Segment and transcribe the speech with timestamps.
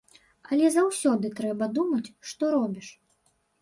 [0.55, 2.87] Але заўсёды трэба думаць, што робіш.